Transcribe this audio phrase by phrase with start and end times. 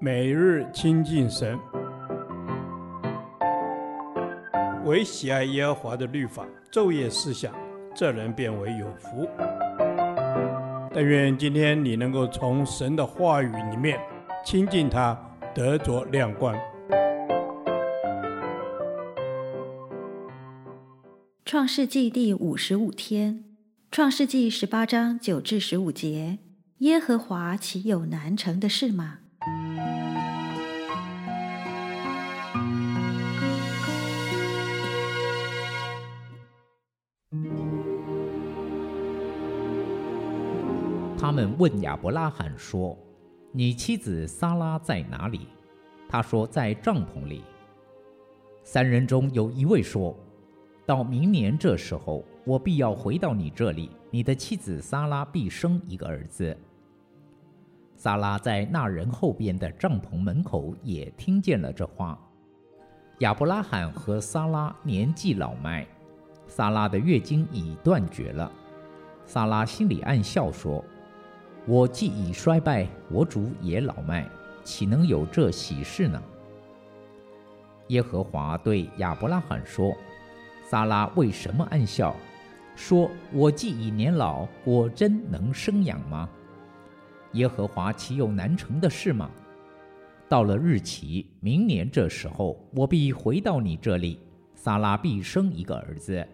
[0.00, 1.58] 每日亲近神，
[4.84, 7.54] 唯喜爱耶和华的律法，昼夜思想，
[7.94, 9.28] 这人便为有福。
[10.92, 13.98] 但愿今天你能够从神的话语里面
[14.44, 15.18] 亲近他，
[15.54, 16.54] 得着亮光。
[21.44, 23.44] 创世纪第五十五天，
[23.90, 26.38] 创世纪十八章九至十五节：
[26.78, 29.20] 耶和华岂有难成的事吗？
[41.24, 42.94] 他们问亚伯拉罕说
[43.50, 45.48] ：“你妻子撒拉在哪里？”
[46.06, 47.42] 他说：“在帐篷里。”
[48.62, 50.14] 三人中有一位说
[50.84, 56.54] ：“到明年这时候，我必要回到你这里，你的妻子撒拉必生一个儿子。”
[57.96, 62.20] 撒拉在那人后边的帐篷门口也听见了这话。
[63.20, 65.86] 亚伯拉罕和撒拉年纪老迈，
[66.46, 68.52] 撒拉的月经已断绝了。
[69.24, 70.84] 撒拉心里暗笑说
[71.66, 74.28] ：“我既已衰败，我主也老迈，
[74.62, 76.22] 岂能有这喜事呢？”
[77.88, 79.94] 耶和华对亚伯拉罕说
[80.68, 82.14] ：“撒拉为什么暗笑？
[82.76, 86.28] 说我既已年老，果真能生养吗？”
[87.32, 89.30] 耶和华岂有难成的事吗？
[90.28, 94.20] 到了日期，明年这时候，我必回到你这里，
[94.54, 96.26] 撒拉必生一个儿子。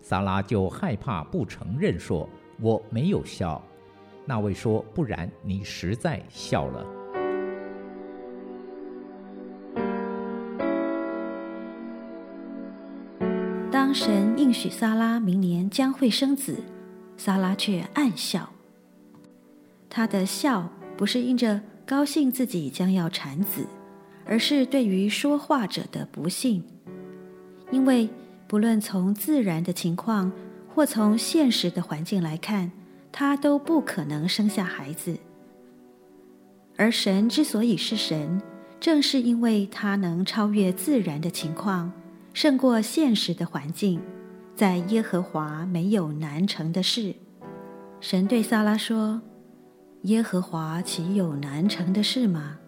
[0.00, 2.28] 撒拉就害怕，不承认，说
[2.60, 3.62] ：“我没有笑。”
[4.24, 6.86] 那位说：“不然，你实在笑了。”
[13.70, 16.62] 当神应许撒拉明年将会生子，
[17.16, 18.48] 撒拉却暗笑。
[19.90, 23.66] 他的笑不是因着高兴自己将要产子，
[24.24, 26.64] 而是对于说话者的不信。
[27.70, 28.08] 因为
[28.46, 30.30] 不论从自然的情况
[30.74, 32.70] 或从现实的环境来看，
[33.12, 35.16] 他都不可能生下孩子。
[36.76, 38.40] 而神之所以是神，
[38.80, 41.92] 正是因为他能超越自然的情况，
[42.32, 44.00] 胜过现实的环境。
[44.56, 47.14] 在耶和华没有难成的事。
[48.00, 49.20] 神对撒拉说。
[50.02, 52.58] 耶和华岂有难成的事吗？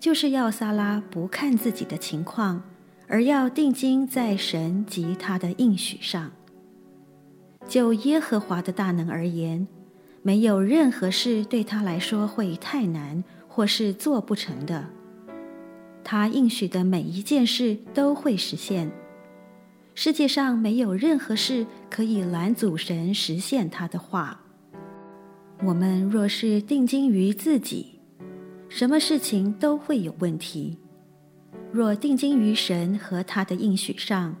[0.00, 2.60] 就是要撒拉不看自己的情况，
[3.06, 6.32] 而要定睛在神及他的应许上。
[7.68, 9.66] 就耶和华的大能而言，
[10.22, 14.86] 没有任何事对他来说会太难或是做不成的。
[16.02, 18.90] 他应许的每一件事都会实现。
[19.94, 24.40] 世界上没有任何事可以拦阻神实现他的话。
[25.62, 28.00] 我们若是定睛于自己，
[28.68, 30.78] 什么事情都会有问题；
[31.70, 34.34] 若定睛于神和他的应许上，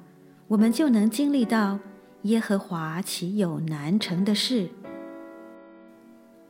[0.48, 1.78] 我们就能经历到
[2.22, 4.68] 耶和华岂有难成的事。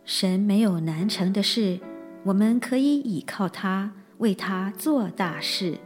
[0.04, 1.78] 神没有难成的事，
[2.24, 5.78] 我们可以倚靠他，为他做大事。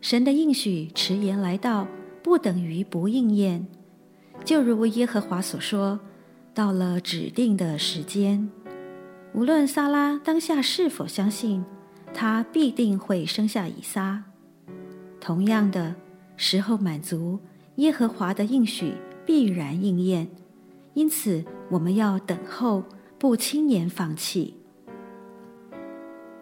[0.00, 1.86] 神的应许迟延来到，
[2.22, 3.66] 不等于不应验，
[4.44, 6.00] 就如耶和华所说。
[6.52, 8.50] 到了指定的时间，
[9.34, 11.64] 无论撒拉当下是否相信，
[12.12, 14.24] 他必定会生下以撒。
[15.20, 15.94] 同样的
[16.36, 17.38] 时候满足，
[17.80, 18.92] 耶和华的应许
[19.24, 20.28] 必然应验。
[20.92, 22.84] 因此，我们要等候，
[23.18, 24.54] 不轻言放弃。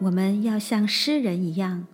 [0.01, 1.87] 我们要像诗人一样，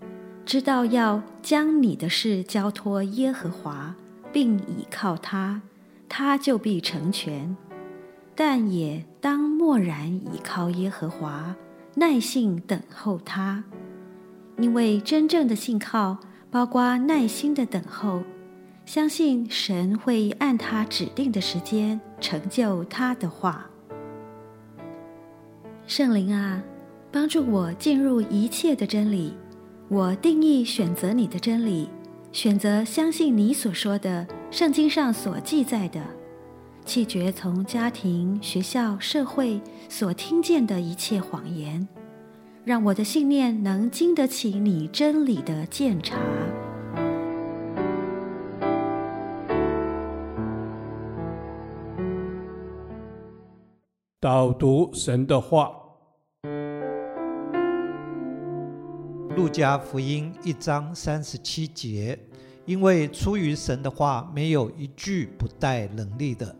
[0.46, 3.94] 知道要将你的事交托耶和华，
[4.32, 5.60] 并倚靠他，
[6.08, 7.54] 他就必成全。
[8.34, 11.54] 但也当默然倚靠耶和华，
[11.96, 13.64] 耐心等候他，
[14.58, 16.18] 因为真正的信靠
[16.50, 18.22] 包括耐心的等候，
[18.86, 23.66] 相信神会按他指定的时间成就他的话。
[25.86, 26.62] 圣灵啊，
[27.10, 29.34] 帮助我进入一切的真理，
[29.88, 31.88] 我定义选择你的真理，
[32.30, 36.00] 选择相信你所说的，圣经上所记载的。
[36.84, 41.88] 弃绝从家庭、学校、社会所听见的一切谎言，
[42.64, 46.18] 让我的信念能经得起你真理的鉴察。
[54.24, 55.70] 导读神的话，
[59.36, 62.18] 路加福音一章三十七节，
[62.64, 66.56] 因为出于神的话，没有一句不带能力的。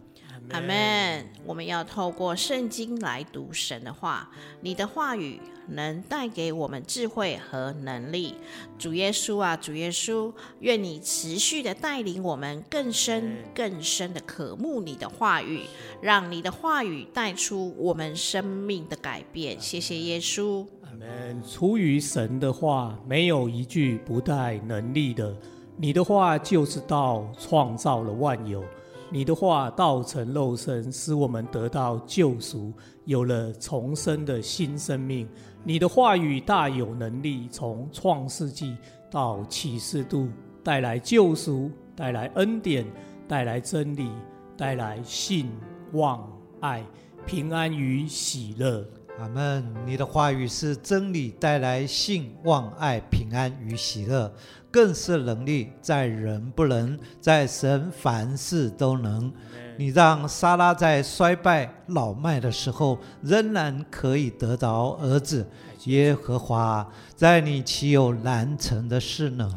[0.51, 1.27] 阿门。
[1.45, 4.31] 我们要透过圣经来读神的话，
[4.61, 8.35] 你的话语能带给我们智慧和能力。
[8.79, 15.61] 主耶稣啊，主耶稣，愿你持续的带领我们更深更深的渴慕你的话语，
[16.01, 19.61] 让你的话语带出我们生命的改变。
[19.61, 20.67] 谢谢耶稣。
[20.83, 21.43] 阿门。
[21.43, 25.35] 出于神的话，没有一句不带能力的。
[25.77, 28.65] 你的话就是道，创造了万有。
[29.11, 32.73] 你的话道成肉身，使我们得到救赎，
[33.05, 35.29] 有了重生的新生命。
[35.63, 38.77] 你的话语大有能力，从创世纪
[39.11, 40.29] 到启示录，
[40.63, 42.85] 带来救赎，带来恩典，
[43.29, 44.11] 带来真理，
[44.57, 45.49] 带来信
[45.93, 46.29] 望
[46.61, 46.85] 爱
[47.25, 48.85] 平安与喜乐。
[49.19, 49.65] 阿门。
[49.87, 54.33] 你的话语是真理，带来信望爱平安与喜乐。
[54.71, 59.33] 更是能力，在人不能，在神凡事都能。
[59.77, 65.49] 你让莎拉在衰败老迈的时候，仍然可以得到儿子。
[65.85, 69.49] 耶和华，在你岂有难成的事呢？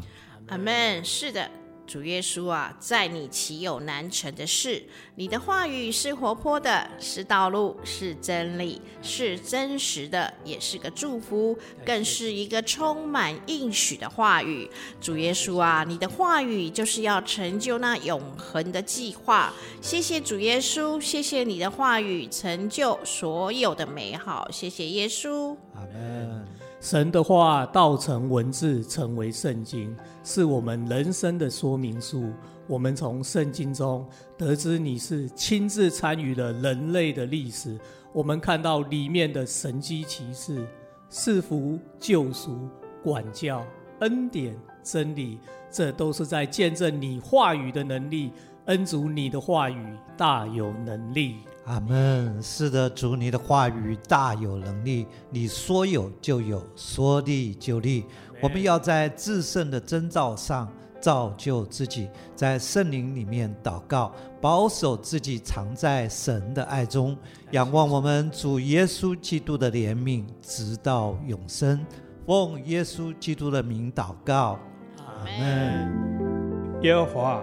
[0.48, 1.04] 阿门。
[1.04, 1.50] 是的。
[1.88, 4.84] 主耶稣啊，在你岂有难成的事？
[5.14, 14.70] 你的话语是活泼的，是道路，是真理，是真实的，也是个祝福，更是一个充满应许的话语。
[15.00, 19.50] 主耶稣啊，你的话语就是要成就那永恒的计划。
[19.80, 24.46] 谢谢主耶稣，谢谢你的话语成就所有的美好。
[24.50, 25.56] 谢谢耶稣。
[25.74, 26.57] 阿门。
[26.80, 32.30] 神的话道成文字，成为圣经，是我们人生的说明书。
[32.68, 37.76] 我们从圣经中得知你是亲自参与了人类的历史。
[38.12, 40.64] 我们看到里面的神迹奇事、
[41.08, 42.68] 赐福、救赎、
[43.02, 43.64] 管教、
[44.00, 45.40] 恩典、真理，
[45.70, 48.30] 这都是在见证你话语的能力。
[48.68, 51.36] 恩主，你的话语大有能力。
[51.64, 52.42] 阿门。
[52.42, 58.04] 是的，主，你的话语大有能力，你说有就有，说立就立。
[58.42, 60.70] 我们要在至圣的征兆上
[61.00, 67.16] 造就自己，在圣灵里面祷告，保守自己藏在神的爱中，
[67.52, 71.82] 仰望我们主耶稣基督的怜悯，直到永生。
[72.26, 74.58] 奉耶稣基督的名祷告，
[74.98, 76.80] 阿门。
[76.82, 77.42] 耶和华。